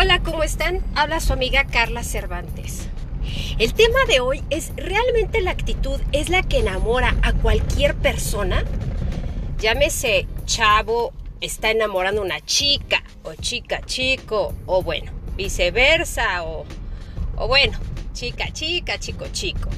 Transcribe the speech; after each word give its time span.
Hola, 0.00 0.20
¿cómo 0.22 0.44
están? 0.44 0.80
Habla 0.94 1.18
su 1.18 1.32
amiga 1.32 1.64
Carla 1.64 2.04
Cervantes. 2.04 2.88
El 3.58 3.74
tema 3.74 3.98
de 4.06 4.20
hoy 4.20 4.44
es 4.48 4.70
¿realmente 4.76 5.40
la 5.40 5.50
actitud 5.50 6.00
es 6.12 6.28
la 6.28 6.44
que 6.44 6.60
enamora 6.60 7.16
a 7.22 7.32
cualquier 7.32 7.96
persona? 7.96 8.62
Llámese 9.58 10.28
chavo, 10.44 11.12
está 11.40 11.72
enamorando 11.72 12.20
a 12.20 12.24
una 12.26 12.40
chica, 12.40 13.02
o 13.24 13.34
chica, 13.34 13.80
chico, 13.86 14.54
o 14.66 14.84
bueno, 14.84 15.10
viceversa, 15.36 16.44
o, 16.44 16.64
o 17.34 17.48
bueno, 17.48 17.76
chica, 18.12 18.52
chica, 18.52 19.00
chico, 19.00 19.26
chico. 19.32 19.68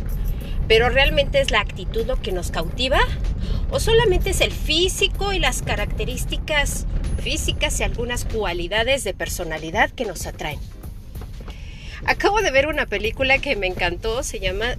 Pero 0.70 0.88
¿realmente 0.88 1.40
es 1.40 1.50
la 1.50 1.58
actitud 1.58 2.06
lo 2.06 2.22
que 2.22 2.30
nos 2.30 2.52
cautiva? 2.52 3.00
¿O 3.72 3.80
solamente 3.80 4.30
es 4.30 4.40
el 4.40 4.52
físico 4.52 5.32
y 5.32 5.40
las 5.40 5.62
características 5.62 6.86
físicas 7.20 7.80
y 7.80 7.82
algunas 7.82 8.24
cualidades 8.24 9.02
de 9.02 9.12
personalidad 9.12 9.90
que 9.90 10.04
nos 10.04 10.28
atraen? 10.28 10.60
Acabo 12.04 12.40
de 12.40 12.52
ver 12.52 12.68
una 12.68 12.86
película 12.86 13.38
que 13.38 13.56
me 13.56 13.66
encantó, 13.66 14.22
se 14.22 14.38
llama 14.38 14.76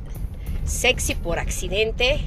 Sexy 0.63 1.15
por 1.15 1.39
accidente 1.39 2.21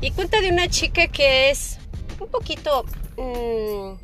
y 0.00 0.12
cuenta 0.12 0.40
de 0.40 0.50
una 0.50 0.68
chica 0.68 1.08
que 1.08 1.50
es 1.50 1.78
un 2.20 2.28
poquito, 2.28 2.84
mmm, 3.16 3.98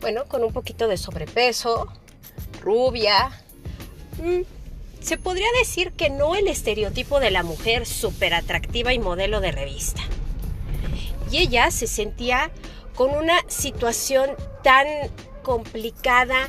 bueno, 0.00 0.24
con 0.24 0.42
un 0.42 0.52
poquito 0.52 0.88
de 0.88 0.96
sobrepeso, 0.96 1.86
rubia, 2.60 3.30
mmm, 4.20 4.40
se 5.00 5.18
podría 5.18 5.48
decir 5.58 5.92
que 5.92 6.10
no 6.10 6.34
el 6.34 6.46
estereotipo 6.48 7.20
de 7.20 7.30
la 7.30 7.42
mujer 7.42 7.86
súper 7.86 8.34
atractiva 8.34 8.92
y 8.92 8.98
modelo 8.98 9.40
de 9.40 9.52
revista. 9.52 10.02
Y 11.30 11.38
ella 11.38 11.70
se 11.70 11.86
sentía 11.86 12.50
con 12.94 13.10
una 13.10 13.38
situación 13.48 14.30
tan 14.62 14.86
complicada 15.42 16.48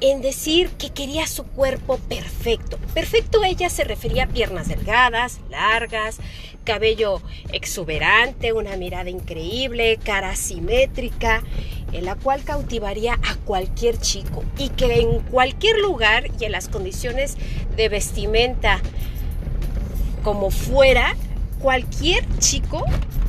en 0.00 0.20
decir 0.20 0.70
que 0.70 0.90
quería 0.90 1.26
su 1.26 1.44
cuerpo 1.44 1.98
perfecto. 1.98 2.78
Perfecto 2.92 3.42
ella 3.44 3.70
se 3.70 3.84
refería 3.84 4.24
a 4.24 4.28
piernas 4.28 4.68
delgadas, 4.68 5.40
largas, 5.48 6.18
cabello 6.64 7.22
exuberante, 7.52 8.52
una 8.52 8.76
mirada 8.76 9.08
increíble, 9.08 9.98
cara 10.04 10.36
simétrica, 10.36 11.42
en 11.92 12.04
la 12.04 12.16
cual 12.16 12.42
cautivaría 12.44 13.14
a 13.14 13.36
cualquier 13.44 13.98
chico 13.98 14.44
y 14.58 14.70
que 14.70 15.00
en 15.00 15.20
cualquier 15.20 15.78
lugar 15.78 16.24
y 16.38 16.44
en 16.44 16.52
las 16.52 16.68
condiciones 16.68 17.36
de 17.76 17.88
vestimenta 17.88 18.80
como 20.22 20.50
fuera, 20.50 21.14
cualquier 21.60 22.24
chico 22.38 22.84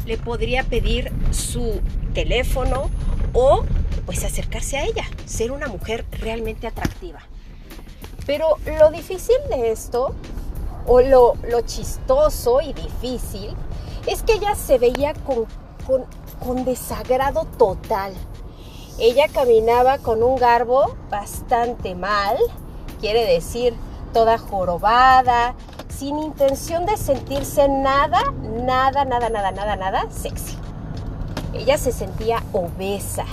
le 0.05 0.17
podría 0.17 0.63
pedir 0.63 1.11
su 1.31 1.81
teléfono 2.13 2.89
o 3.33 3.63
pues 4.05 4.23
acercarse 4.23 4.77
a 4.77 4.85
ella, 4.85 5.03
ser 5.25 5.51
una 5.51 5.67
mujer 5.67 6.05
realmente 6.11 6.65
atractiva. 6.65 7.19
Pero 8.25 8.57
lo 8.79 8.89
difícil 8.89 9.35
de 9.49 9.71
esto, 9.71 10.15
o 10.85 11.01
lo, 11.01 11.35
lo 11.49 11.61
chistoso 11.61 12.61
y 12.61 12.73
difícil, 12.73 13.53
es 14.07 14.23
que 14.23 14.33
ella 14.33 14.55
se 14.55 14.77
veía 14.77 15.13
con, 15.13 15.45
con, 15.85 16.05
con 16.39 16.65
desagrado 16.65 17.45
total. 17.57 18.13
Ella 18.99 19.27
caminaba 19.27 19.99
con 19.99 20.23
un 20.23 20.37
garbo 20.37 20.95
bastante 21.11 21.93
mal, 21.93 22.35
quiere 22.99 23.25
decir 23.25 23.75
toda 24.11 24.39
jorobada, 24.39 25.53
sin 25.87 26.17
intención 26.17 26.87
de 26.87 26.97
sentirse 26.97 27.69
nada, 27.69 28.19
nada, 28.41 29.05
nada, 29.05 29.29
nada, 29.29 29.51
nada, 29.51 29.75
nada 29.75 30.09
sexy. 30.09 30.57
Ella 31.53 31.77
se 31.77 31.91
sentía 31.91 32.41
obesa, 32.53 33.25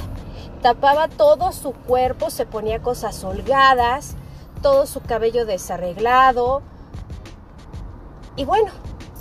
tapaba 0.60 1.08
todo 1.08 1.50
su 1.52 1.72
cuerpo, 1.72 2.28
se 2.28 2.44
ponía 2.44 2.82
cosas 2.82 3.24
holgadas, 3.24 4.16
todo 4.60 4.86
su 4.86 5.00
cabello 5.00 5.46
desarreglado. 5.46 6.60
Y 8.36 8.44
bueno, 8.44 8.70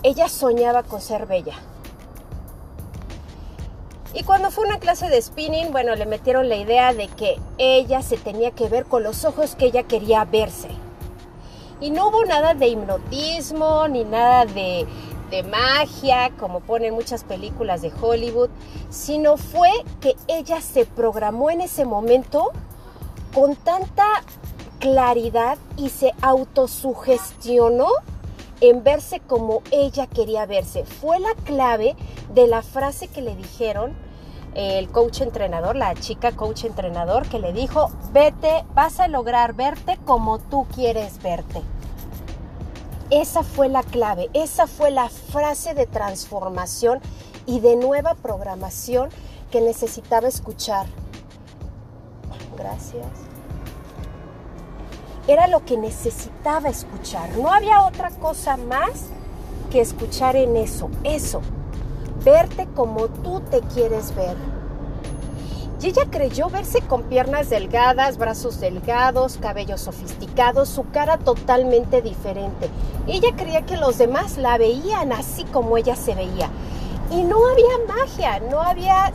ella 0.03 0.27
soñaba 0.27 0.83
con 0.83 0.99
ser 0.99 1.25
bella. 1.25 1.55
Y 4.13 4.23
cuando 4.23 4.51
fue 4.51 4.65
una 4.65 4.79
clase 4.79 5.09
de 5.09 5.19
spinning, 5.19 5.71
bueno, 5.71 5.95
le 5.95 6.05
metieron 6.05 6.47
la 6.47 6.55
idea 6.55 6.93
de 6.93 7.07
que 7.07 7.39
ella 7.57 8.01
se 8.03 8.17
tenía 8.17 8.51
que 8.51 8.69
ver 8.69 8.85
con 8.85 9.01
los 9.03 9.25
ojos 9.25 9.55
que 9.55 9.65
ella 9.65 9.83
quería 9.83 10.23
verse. 10.25 10.69
Y 11.81 11.89
no 11.89 12.09
hubo 12.09 12.23
nada 12.23 12.53
de 12.53 12.67
hipnotismo, 12.67 13.87
ni 13.87 14.03
nada 14.03 14.45
de, 14.45 14.85
de 15.31 15.41
magia, 15.41 16.31
como 16.39 16.59
ponen 16.59 16.93
muchas 16.93 17.23
películas 17.23 17.81
de 17.81 17.91
Hollywood, 17.99 18.49
sino 18.91 19.35
fue 19.35 19.71
que 19.99 20.15
ella 20.27 20.61
se 20.61 20.85
programó 20.85 21.49
en 21.49 21.61
ese 21.61 21.83
momento 21.83 22.51
con 23.33 23.55
tanta 23.55 24.05
claridad 24.79 25.57
y 25.75 25.89
se 25.89 26.13
autosugestionó 26.21 27.87
en 28.63 28.81
verse 28.81 29.19
como 29.19 29.61
ella 29.71 30.07
quería 30.07 30.45
verse. 30.45 30.85
Fue 30.85 31.19
la 31.19 31.33
clave 31.43 31.97
de 32.33 32.47
la 32.47 32.61
frase 32.61 33.09
que 33.09 33.21
le 33.21 33.35
dijeron 33.35 33.93
el 34.55 34.89
coach 34.89 35.19
entrenador, 35.19 35.75
la 35.75 35.93
chica 35.95 36.31
coach 36.31 36.63
entrenador, 36.63 37.27
que 37.27 37.39
le 37.39 37.51
dijo, 37.51 37.91
vete, 38.13 38.63
vas 38.73 39.01
a 39.01 39.09
lograr 39.09 39.53
verte 39.53 39.99
como 40.05 40.39
tú 40.39 40.65
quieres 40.73 41.21
verte. 41.21 41.61
Esa 43.09 43.43
fue 43.43 43.67
la 43.67 43.83
clave, 43.83 44.29
esa 44.33 44.65
fue 44.65 44.91
la 44.91 45.09
frase 45.09 45.73
de 45.73 45.85
transformación 45.85 47.01
y 47.45 47.59
de 47.59 47.75
nueva 47.75 48.15
programación 48.15 49.09
que 49.51 49.59
necesitaba 49.59 50.29
escuchar. 50.29 50.85
Gracias. 52.57 53.32
Era 55.27 55.47
lo 55.47 55.63
que 55.65 55.77
necesitaba 55.77 56.69
escuchar. 56.69 57.37
No 57.37 57.51
había 57.51 57.85
otra 57.85 58.09
cosa 58.09 58.57
más 58.57 59.07
que 59.71 59.81
escuchar 59.81 60.35
en 60.35 60.57
eso, 60.57 60.89
eso. 61.03 61.41
Verte 62.23 62.67
como 62.75 63.07
tú 63.07 63.41
te 63.41 63.61
quieres 63.61 64.15
ver 64.15 64.35
y 65.83 65.87
ella 65.87 66.05
creyó 66.09 66.47
verse 66.47 66.79
con 66.79 67.03
piernas 67.03 67.49
delgadas, 67.49 68.17
brazos 68.17 68.61
delgados, 68.61 69.37
cabello 69.41 69.77
sofisticado, 69.77 70.65
su 70.65 70.89
cara 70.91 71.17
totalmente 71.17 72.01
diferente. 72.01 72.69
Ella 73.05 73.35
creía 73.35 73.63
que 73.63 73.75
los 73.75 73.97
demás 73.97 74.37
la 74.37 74.57
veían 74.57 75.11
así 75.11 75.43
como 75.43 75.75
ella 75.75 75.97
se 75.97 76.15
veía. 76.15 76.49
Y 77.11 77.23
no 77.23 77.35
había 77.49 77.85
magia, 77.85 78.39
no 78.49 78.61
había 78.61 79.11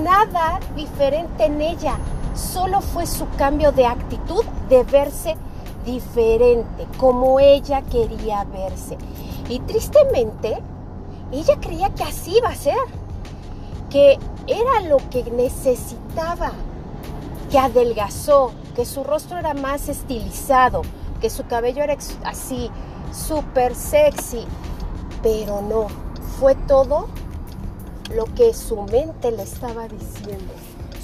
nada 0.00 0.60
diferente 0.76 1.46
en 1.46 1.60
ella. 1.60 1.96
Solo 2.36 2.82
fue 2.82 3.04
su 3.06 3.28
cambio 3.30 3.72
de 3.72 3.86
actitud 3.86 4.44
de 4.68 4.84
verse 4.84 5.36
diferente, 5.84 6.86
como 6.98 7.40
ella 7.40 7.82
quería 7.82 8.44
verse. 8.44 8.96
Y 9.48 9.60
tristemente, 9.60 10.62
ella 11.32 11.58
creía 11.60 11.90
que 11.90 12.04
así 12.04 12.36
iba 12.38 12.48
a 12.48 12.54
ser 12.54 12.76
que 13.90 14.18
era 14.46 14.80
lo 14.88 14.96
que 15.10 15.22
necesitaba, 15.24 16.52
que 17.50 17.58
adelgazó, 17.58 18.52
que 18.74 18.86
su 18.86 19.04
rostro 19.04 19.38
era 19.38 19.52
más 19.52 19.88
estilizado, 19.88 20.82
que 21.20 21.28
su 21.28 21.46
cabello 21.46 21.82
era 21.82 21.96
así, 22.24 22.70
súper 23.12 23.74
sexy, 23.74 24.46
pero 25.22 25.60
no, 25.60 25.88
fue 26.40 26.54
todo 26.54 27.08
lo 28.14 28.24
que 28.34 28.54
su 28.54 28.80
mente 28.82 29.30
le 29.30 29.42
estaba 29.42 29.88
diciendo. 29.88 30.52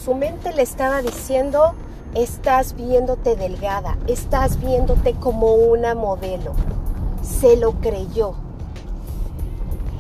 Su 0.03 0.15
mente 0.15 0.53
le 0.55 0.63
estaba 0.63 1.03
diciendo, 1.03 1.75
estás 2.15 2.75
viéndote 2.75 3.37
delgada, 3.37 3.97
estás 4.07 4.61
viéndote 4.61 5.15
como 5.15 5.55
una 5.55 5.95
modelo. 5.95 6.53
Se 7.23 7.57
lo 7.57 7.73
creyó. 7.73 8.35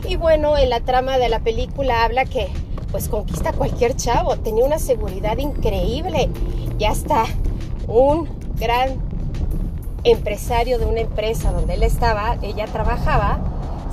Y 0.08 0.16
bueno, 0.16 0.56
en 0.56 0.70
la 0.70 0.80
trama 0.80 1.18
de 1.18 1.28
la 1.28 1.40
película 1.40 2.04
habla 2.04 2.24
que 2.24 2.48
pues 2.90 3.08
conquista 3.08 3.52
cualquier 3.52 3.96
chavo. 3.96 4.36
Tenía 4.36 4.64
una 4.64 4.78
seguridad 4.78 5.38
increíble. 5.38 6.30
Y 6.78 6.84
hasta 6.84 7.24
un 7.86 8.28
gran 8.56 8.96
empresario 10.04 10.78
de 10.78 10.86
una 10.86 11.00
empresa 11.00 11.52
donde 11.52 11.74
él 11.74 11.82
estaba, 11.82 12.36
ella 12.42 12.66
trabajaba, 12.66 13.40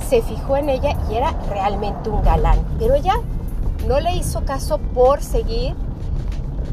se 0.08 0.22
fijó 0.22 0.56
en 0.56 0.68
ella 0.68 0.96
y 1.10 1.16
era 1.16 1.32
realmente 1.50 2.10
un 2.10 2.22
galán. 2.22 2.58
Pero 2.78 2.94
ella 2.94 3.14
no 3.86 4.00
le 4.00 4.14
hizo 4.16 4.44
caso 4.44 4.78
por 4.78 5.22
seguir 5.22 5.74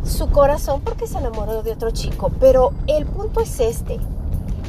su 0.04 0.30
corazón 0.30 0.82
porque 0.82 1.08
se 1.08 1.18
enamoró 1.18 1.64
de 1.64 1.72
otro 1.72 1.92
chico. 1.92 2.32
Pero 2.40 2.74
el 2.88 3.06
punto 3.06 3.42
es 3.42 3.60
este. 3.60 3.96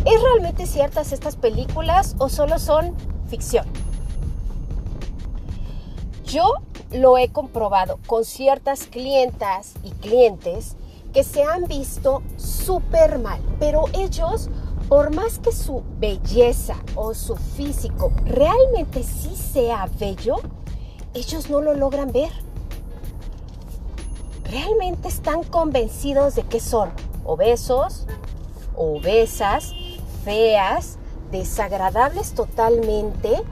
¿Es 0.05 0.23
realmente 0.23 0.67
ciertas 0.67 1.13
estas 1.13 1.37
películas 1.37 2.15
o 2.19 2.29
solo 2.29 2.59
son 2.59 2.95
ficción? 3.29 3.67
Yo 6.25 6.55
lo 6.93 7.17
he 7.19 7.29
comprobado 7.29 7.99
con 8.07 8.25
ciertas 8.25 8.85
clientas 8.85 9.75
y 9.83 9.91
clientes 9.91 10.77
que 11.13 11.23
se 11.23 11.43
han 11.43 11.65
visto 11.65 12.23
súper 12.37 13.19
mal, 13.19 13.41
pero 13.59 13.85
ellos, 13.93 14.51
por 14.89 15.15
más 15.15 15.39
que 15.39 15.53
su 15.53 15.83
belleza 15.99 16.75
o 16.97 17.15
su 17.15 17.37
físico 17.37 18.13
realmente 18.25 19.03
sí 19.05 19.35
sea 19.37 19.89
bello, 19.99 20.37
ellos 21.15 21.49
no 21.49 21.61
lo 21.61 21.75
logran 21.75 22.13
ver. 22.13 22.31
Realmente 24.55 25.09
están 25.09 25.43
convencidos 25.43 26.37
de 26.37 26.45
que 26.45 26.61
son 26.61 26.91
obesos, 27.25 28.07
obesas, 28.77 29.75
feas, 30.25 30.97
desagradables 31.33 32.35
totalmente 32.35 33.43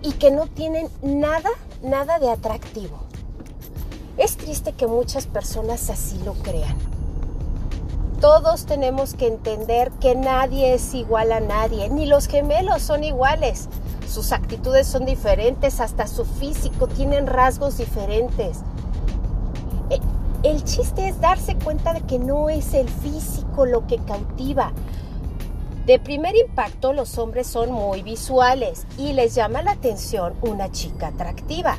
y 0.00 0.12
que 0.12 0.30
no 0.30 0.46
tienen 0.46 0.88
nada, 1.02 1.50
nada 1.82 2.18
de 2.18 2.30
atractivo. 2.30 2.96
Es 4.16 4.38
triste 4.38 4.72
que 4.72 4.86
muchas 4.86 5.26
personas 5.26 5.90
así 5.90 6.18
lo 6.24 6.32
crean. 6.32 6.78
Todos 8.22 8.64
tenemos 8.64 9.12
que 9.12 9.26
entender 9.26 9.90
que 10.00 10.14
nadie 10.14 10.72
es 10.72 10.94
igual 10.94 11.32
a 11.32 11.40
nadie, 11.40 11.90
ni 11.90 12.06
los 12.06 12.28
gemelos 12.28 12.80
son 12.80 13.04
iguales. 13.04 13.68
Sus 14.08 14.32
actitudes 14.32 14.86
son 14.86 15.04
diferentes, 15.04 15.80
hasta 15.80 16.06
su 16.06 16.24
físico 16.24 16.86
tienen 16.86 17.26
rasgos 17.26 17.76
diferentes. 17.76 18.62
El 20.42 20.62
chiste 20.64 21.08
es 21.08 21.20
darse 21.20 21.56
cuenta 21.56 21.92
de 21.92 22.02
que 22.02 22.18
no 22.18 22.48
es 22.50 22.74
el 22.74 22.88
físico 22.88 23.66
lo 23.66 23.86
que 23.86 23.98
cautiva. 23.98 24.72
De 25.86 25.98
primer 25.98 26.34
impacto 26.36 26.92
los 26.92 27.16
hombres 27.18 27.46
son 27.46 27.70
muy 27.70 28.02
visuales 28.02 28.86
y 28.98 29.12
les 29.12 29.34
llama 29.34 29.62
la 29.62 29.72
atención 29.72 30.34
una 30.42 30.70
chica 30.70 31.08
atractiva. 31.08 31.76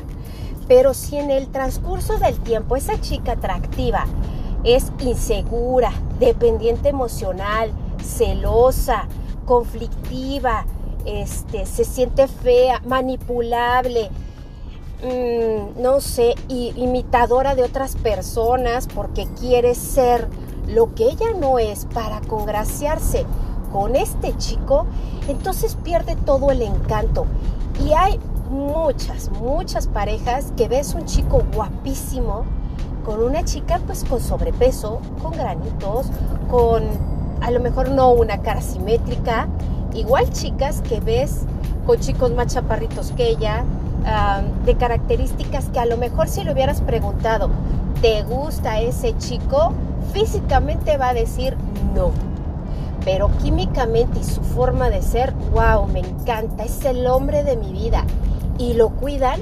Pero 0.68 0.94
si 0.94 1.18
en 1.18 1.32
el 1.32 1.48
transcurso 1.50 2.18
del 2.18 2.40
tiempo 2.40 2.76
esa 2.76 3.00
chica 3.00 3.34
atractiva 3.34 4.06
es 4.64 4.92
insegura, 5.00 5.92
dependiente 6.20 6.90
emocional, 6.90 7.72
celosa, 8.04 9.08
conflictiva, 9.46 10.66
este, 11.06 11.66
se 11.66 11.86
siente 11.86 12.28
fea, 12.28 12.82
manipulable, 12.86 14.10
mm, 15.04 15.82
no 15.82 16.02
sé, 16.02 16.36
imitadora 16.48 17.56
de 17.56 17.64
otras 17.64 17.96
personas 17.96 18.88
porque 18.88 19.28
quiere 19.40 19.76
ser 19.76 20.28
lo 20.68 20.94
que 20.94 21.06
ella 21.06 21.34
no 21.40 21.60
es 21.60 21.86
para 21.94 22.22
congraciarse 22.22 23.26
con 23.72 23.96
este 23.96 24.36
chico, 24.38 24.86
entonces 25.28 25.76
pierde 25.84 26.16
todo 26.16 26.52
el 26.52 26.62
encanto. 26.62 27.26
Y 27.86 27.94
hay 27.94 28.20
muchas, 28.50 29.30
muchas 29.32 29.88
parejas 29.88 30.54
que 30.58 30.68
ves 30.68 30.94
un 30.94 31.06
chico 31.06 31.44
guapísimo 31.54 32.46
con 33.06 33.24
una 33.24 33.44
chica 33.46 33.80
pues 33.86 34.04
con 34.04 34.20
sobrepeso, 34.20 35.00
con 35.22 35.32
granitos, 35.32 36.08
con 36.50 36.84
a 37.42 37.52
lo 37.52 37.60
mejor 37.60 37.90
no 37.90 38.12
una 38.12 38.42
cara 38.42 38.62
simétrica, 38.62 39.48
igual 39.94 40.30
chicas 40.32 40.82
que 40.82 41.00
ves 41.00 41.44
con 41.86 42.00
chicos 42.00 42.32
más 42.32 42.48
chaparritos 42.54 43.12
que 43.12 43.30
ella, 43.30 43.64
de 44.66 44.76
características 44.76 45.66
que 45.70 45.80
a 45.80 45.86
lo 45.86 45.98
mejor 45.98 46.30
si 46.30 46.44
le 46.44 46.54
hubieras 46.54 46.82
preguntado, 46.82 47.50
¿te 48.02 48.24
gusta 48.24 48.80
ese 48.80 49.18
chico? 49.18 49.74
Físicamente 50.14 50.98
va 50.98 51.10
a 51.10 51.14
decir 51.14 51.58
no. 51.94 52.12
Pero 53.04 53.30
químicamente 53.38 54.20
y 54.20 54.24
su 54.24 54.42
forma 54.42 54.90
de 54.90 55.02
ser, 55.02 55.34
wow, 55.52 55.88
me 55.88 56.00
encanta, 56.00 56.64
es 56.64 56.84
el 56.86 57.06
hombre 57.08 57.44
de 57.44 57.58
mi 57.58 57.72
vida. 57.72 58.04
Y 58.58 58.74
lo 58.74 58.90
cuidan 58.90 59.42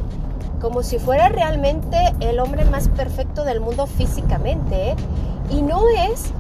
como 0.62 0.84
si 0.84 1.00
fuera 1.00 1.30
realmente 1.30 1.98
el 2.20 2.40
hombre 2.40 2.66
más 2.66 2.90
perfecto 2.90 3.44
del 3.44 3.60
mundo 3.60 3.86
físicamente. 3.88 4.92
¿eh? 4.92 4.96
Y 5.52 5.62
no 5.62 5.90
es 5.90 6.32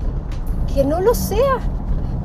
que 0.73 0.83
no 0.83 0.99
lo 0.99 1.13
sea. 1.13 1.59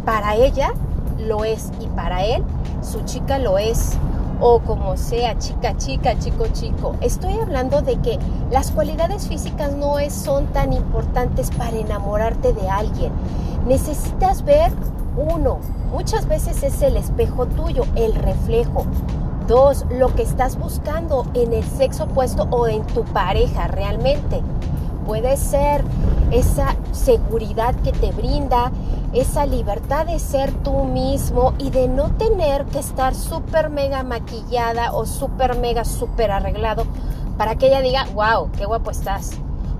Para 0.04 0.34
ella 0.34 0.72
lo 1.18 1.44
es 1.44 1.70
y 1.78 1.86
para 1.88 2.24
él 2.24 2.42
su 2.82 3.02
chica 3.04 3.38
lo 3.38 3.58
es 3.58 3.98
o 4.40 4.60
como 4.60 4.96
sea, 4.96 5.38
chica, 5.38 5.76
chica, 5.76 6.18
chico, 6.18 6.46
chico. 6.52 6.96
Estoy 7.00 7.38
hablando 7.38 7.82
de 7.82 7.96
que 7.96 8.18
las 8.50 8.70
cualidades 8.70 9.28
físicas 9.28 9.72
no 9.72 9.96
son 10.10 10.46
tan 10.46 10.72
importantes 10.72 11.50
para 11.50 11.76
enamorarte 11.76 12.52
de 12.52 12.68
alguien. 12.68 13.12
Necesitas 13.66 14.42
ver 14.42 14.72
uno, 15.16 15.58
muchas 15.92 16.26
veces 16.26 16.62
es 16.62 16.80
el 16.82 16.96
espejo 16.96 17.46
tuyo, 17.46 17.84
el 17.94 18.14
reflejo. 18.14 18.86
Dos, 19.46 19.84
lo 19.90 20.14
que 20.14 20.22
estás 20.22 20.58
buscando 20.58 21.26
en 21.34 21.52
el 21.52 21.64
sexo 21.64 22.04
opuesto 22.04 22.46
o 22.50 22.68
en 22.68 22.86
tu 22.86 23.04
pareja 23.04 23.66
realmente. 23.66 24.40
Puede 25.10 25.36
ser 25.36 25.82
esa 26.30 26.76
seguridad 26.92 27.74
que 27.82 27.90
te 27.90 28.12
brinda, 28.12 28.70
esa 29.12 29.44
libertad 29.44 30.06
de 30.06 30.20
ser 30.20 30.52
tú 30.62 30.84
mismo 30.84 31.52
y 31.58 31.70
de 31.70 31.88
no 31.88 32.12
tener 32.12 32.64
que 32.66 32.78
estar 32.78 33.16
súper 33.16 33.70
mega 33.70 34.04
maquillada 34.04 34.92
o 34.92 35.06
súper 35.06 35.58
mega 35.58 35.84
súper 35.84 36.30
arreglado 36.30 36.84
para 37.36 37.56
que 37.56 37.66
ella 37.66 37.82
diga, 37.82 38.06
wow, 38.14 38.52
qué 38.52 38.66
guapo 38.66 38.92
estás. 38.92 39.32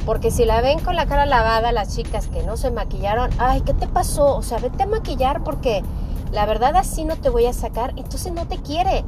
Porque 0.05 0.33
si 0.33 0.45
la 0.45 0.63
ven 0.63 0.81
con 0.81 0.97
la 0.97 1.07
cara 1.07 1.27
lavada, 1.27 1.71
las 1.71 1.95
chicas 1.95 2.27
que 2.27 2.43
no 2.43 2.57
se 2.57 2.73
maquillaron, 2.73 3.31
ay, 3.39 3.61
¿qué 3.61 3.73
te 3.73 3.87
pasó? 3.87 4.35
O 4.37 4.43
sea, 4.43 4.59
vete 4.59 4.83
a 4.83 4.87
maquillar 4.87 5.45
porque 5.45 5.85
la 6.33 6.45
verdad 6.45 6.75
así 6.75 7.05
no 7.05 7.15
te 7.15 7.29
voy 7.29 7.47
a 7.47 7.53
sacar, 7.53 7.93
entonces 7.95 8.33
no 8.33 8.49
te 8.49 8.57
quiere. 8.57 9.05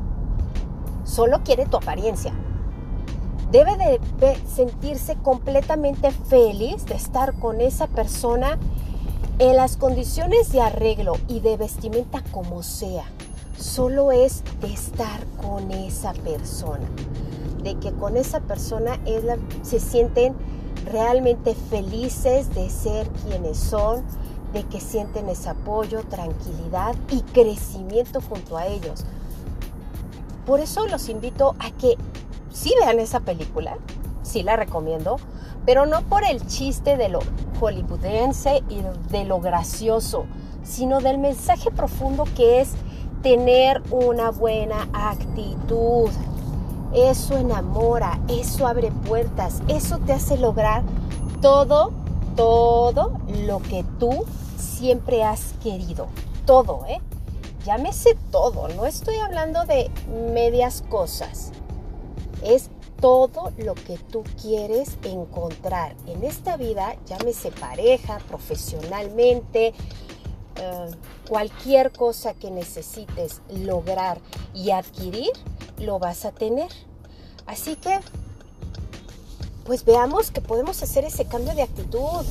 Solo 1.02 1.42
quiere 1.42 1.66
tu 1.66 1.78
apariencia. 1.78 2.32
Debe 3.52 3.76
de 3.76 4.36
sentirse 4.46 5.14
completamente 5.16 6.10
feliz 6.10 6.86
de 6.86 6.94
estar 6.94 7.34
con 7.34 7.60
esa 7.60 7.86
persona 7.86 8.58
en 9.38 9.56
las 9.56 9.76
condiciones 9.76 10.50
de 10.52 10.62
arreglo 10.62 11.18
y 11.28 11.40
de 11.40 11.58
vestimenta 11.58 12.22
como 12.30 12.62
sea, 12.62 13.04
solo 13.58 14.10
es 14.10 14.42
de 14.62 14.72
estar 14.72 15.26
con 15.42 15.70
esa 15.70 16.14
persona, 16.14 16.88
de 17.62 17.74
que 17.74 17.92
con 17.92 18.16
esa 18.16 18.40
persona 18.40 18.98
se 19.60 19.80
sienten 19.80 20.34
realmente 20.90 21.54
felices 21.54 22.54
de 22.54 22.70
ser 22.70 23.06
quienes 23.26 23.58
son, 23.58 24.02
de 24.54 24.64
que 24.64 24.80
sienten 24.80 25.28
ese 25.28 25.50
apoyo, 25.50 26.02
tranquilidad 26.04 26.94
y 27.10 27.20
crecimiento 27.20 28.22
junto 28.22 28.56
a 28.56 28.66
ellos. 28.66 29.04
Por 30.46 30.60
eso 30.60 30.86
los 30.86 31.10
invito 31.10 31.54
a 31.58 31.70
que 31.70 31.98
sí 32.52 32.72
vean 32.80 33.00
esa 33.00 33.20
película, 33.20 33.76
sí 34.22 34.42
la 34.42 34.56
recomiendo, 34.56 35.16
pero 35.66 35.86
no 35.86 36.02
por 36.02 36.24
el 36.24 36.46
chiste 36.46 36.96
de 36.96 37.08
lo 37.08 37.20
hollywoodense 37.60 38.62
y 38.68 38.82
de 39.10 39.24
lo 39.24 39.40
gracioso, 39.40 40.24
sino 40.62 41.00
del 41.00 41.18
mensaje 41.18 41.70
profundo 41.70 42.24
que 42.36 42.60
es 42.60 42.72
tener 43.22 43.82
una 43.90 44.30
buena 44.30 44.88
actitud. 44.92 46.10
Eso 46.92 47.38
enamora, 47.38 48.20
eso 48.28 48.66
abre 48.66 48.90
puertas, 48.90 49.62
eso 49.68 49.98
te 49.98 50.12
hace 50.12 50.36
lograr 50.36 50.82
todo, 51.40 51.92
todo 52.36 53.18
lo 53.46 53.60
que 53.60 53.84
tú 53.98 54.24
siempre 54.58 55.24
has 55.24 55.54
querido. 55.62 56.08
Todo, 56.44 56.84
¿eh? 56.86 57.00
Llámese 57.64 58.16
todo, 58.30 58.68
no 58.68 58.84
estoy 58.86 59.16
hablando 59.16 59.64
de 59.64 59.90
medias 60.34 60.82
cosas. 60.90 61.52
Es 62.42 62.70
todo 63.00 63.52
lo 63.58 63.74
que 63.74 63.98
tú 63.98 64.22
quieres 64.40 64.96
encontrar 65.02 65.96
en 66.06 66.22
esta 66.24 66.56
vida, 66.56 66.96
llámese 67.06 67.50
pareja, 67.50 68.18
profesionalmente, 68.28 69.74
eh, 70.56 70.90
cualquier 71.28 71.92
cosa 71.92 72.34
que 72.34 72.50
necesites 72.50 73.40
lograr 73.48 74.20
y 74.54 74.70
adquirir, 74.70 75.30
lo 75.78 75.98
vas 75.98 76.24
a 76.24 76.32
tener. 76.32 76.70
Así 77.46 77.74
que, 77.76 77.98
pues 79.64 79.84
veamos 79.84 80.30
que 80.30 80.40
podemos 80.40 80.82
hacer 80.82 81.04
ese 81.04 81.24
cambio 81.24 81.54
de 81.54 81.62
actitud. 81.62 82.24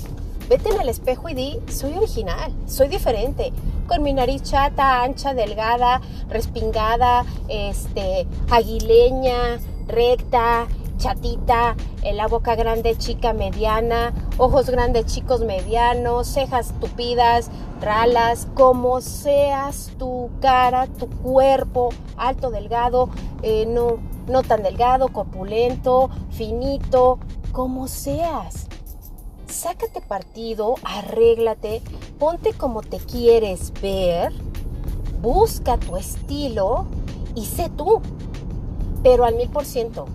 Vete 0.47 0.69
en 0.69 0.81
el 0.81 0.89
espejo 0.89 1.29
y 1.29 1.33
di, 1.33 1.59
soy 1.71 1.93
original, 1.93 2.53
soy 2.67 2.89
diferente, 2.89 3.51
con 3.87 4.03
mi 4.03 4.13
nariz 4.13 4.43
chata, 4.43 5.03
ancha, 5.03 5.33
delgada, 5.33 6.01
respingada, 6.29 7.25
este, 7.47 8.27
aguileña, 8.49 9.59
recta, 9.91 10.67
chatita, 10.97 11.75
la 12.13 12.27
boca 12.27 12.55
grande, 12.55 12.95
chica, 12.97 13.33
mediana, 13.33 14.13
ojos 14.37 14.69
grandes, 14.69 15.07
chicos, 15.07 15.41
medianos, 15.41 16.27
cejas 16.27 16.73
tupidas, 16.79 17.49
ralas, 17.81 18.47
como 18.53 19.01
seas 19.01 19.91
tu 19.97 20.29
cara, 20.39 20.87
tu 20.87 21.09
cuerpo, 21.09 21.89
alto, 22.17 22.51
delgado, 22.51 23.09
eh, 23.41 23.65
no, 23.65 23.97
no 24.27 24.43
tan 24.43 24.63
delgado, 24.63 25.09
corpulento, 25.09 26.09
finito, 26.29 27.19
como 27.51 27.87
seas. 27.87 28.67
Sácate 29.47 30.01
partido, 30.01 30.75
arréglate, 30.83 31.81
ponte 32.19 32.53
como 32.53 32.81
te 32.81 32.97
quieres 32.99 33.73
ver, 33.81 34.31
busca 35.21 35.77
tu 35.77 35.97
estilo 35.97 36.85
y 37.35 37.45
sé 37.45 37.69
tú 37.69 38.01
pero 39.03 39.25
al 39.25 39.35
mil 39.35 39.49
por 39.49 39.65
ciento. 39.65 40.07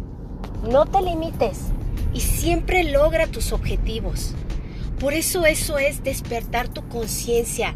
No 0.69 0.87
te 0.87 1.03
limites 1.03 1.59
y 2.13 2.21
siempre 2.21 2.85
logra 2.85 3.27
tus 3.27 3.53
objetivos. 3.53 4.35
Por 4.99 5.13
eso 5.13 5.45
eso 5.45 5.79
es 5.79 6.03
despertar 6.03 6.69
tu 6.69 6.89
conciencia 6.89 7.75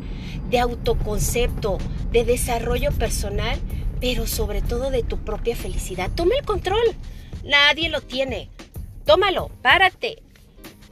de 0.48 0.58
autoconcepto, 0.58 1.78
de 2.10 2.24
desarrollo 2.24 2.90
personal, 2.92 3.58
pero 4.00 4.26
sobre 4.26 4.62
todo 4.62 4.90
de 4.90 5.02
tu 5.02 5.18
propia 5.18 5.54
felicidad. 5.54 6.10
Toma 6.14 6.34
el 6.38 6.44
control. 6.44 6.82
Nadie 7.44 7.88
lo 7.88 8.00
tiene. 8.00 8.48
Tómalo, 9.04 9.50
párate, 9.62 10.22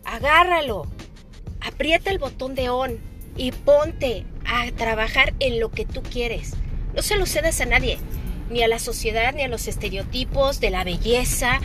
agárralo, 0.04 0.87
aprieta 1.60 2.10
el 2.10 2.18
botón 2.18 2.54
de 2.54 2.68
on 2.68 2.98
y 3.37 3.52
ponte 3.52 4.25
a 4.46 4.70
trabajar 4.72 5.34
en 5.40 5.60
lo 5.60 5.70
que 5.70 5.84
tú 5.84 6.02
quieres. 6.02 6.54
No 6.94 7.02
se 7.02 7.16
lo 7.16 7.26
cedas 7.26 7.60
a 7.60 7.66
nadie, 7.66 7.98
ni 8.50 8.62
a 8.62 8.68
la 8.68 8.78
sociedad, 8.78 9.34
ni 9.34 9.42
a 9.42 9.48
los 9.48 9.68
estereotipos 9.68 10.60
de 10.60 10.70
la 10.70 10.84
belleza, 10.84 11.60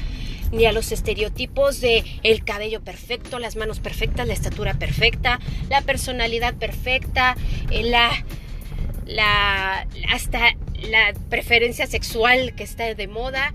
ni 0.51 0.65
a 0.65 0.71
los 0.71 0.91
estereotipos 0.91 1.81
de 1.81 2.03
el 2.23 2.43
cabello 2.43 2.81
perfecto, 2.81 3.39
las 3.39 3.55
manos 3.55 3.79
perfectas, 3.79 4.27
la 4.27 4.33
estatura 4.33 4.75
perfecta, 4.75 5.39
la 5.69 5.81
personalidad 5.81 6.53
perfecta, 6.53 7.35
eh, 7.71 7.83
la, 7.83 8.11
la 9.05 9.87
hasta 10.11 10.55
la 10.89 11.13
preferencia 11.29 11.87
sexual 11.87 12.53
que 12.55 12.63
está 12.63 12.93
de 12.93 13.07
moda. 13.07 13.53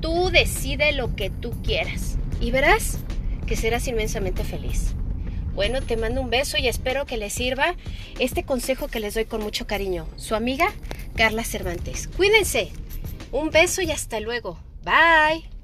Tú 0.00 0.30
decide 0.30 0.92
lo 0.92 1.16
que 1.16 1.30
tú 1.30 1.52
quieras 1.62 2.16
y 2.40 2.50
verás 2.50 2.98
que 3.46 3.56
serás 3.56 3.88
inmensamente 3.88 4.44
feliz. 4.44 4.94
Bueno, 5.54 5.80
te 5.80 5.96
mando 5.96 6.20
un 6.20 6.28
beso 6.28 6.58
y 6.58 6.68
espero 6.68 7.06
que 7.06 7.16
les 7.16 7.32
sirva 7.32 7.74
este 8.18 8.42
consejo 8.42 8.88
que 8.88 9.00
les 9.00 9.14
doy 9.14 9.24
con 9.24 9.42
mucho 9.42 9.66
cariño. 9.66 10.06
Su 10.16 10.34
amiga 10.34 10.68
Carla 11.16 11.44
Cervantes. 11.44 12.08
Cuídense. 12.16 12.70
Un 13.32 13.50
beso 13.50 13.82
y 13.82 13.90
hasta 13.90 14.20
luego. 14.20 14.58
Bye. 14.84 15.55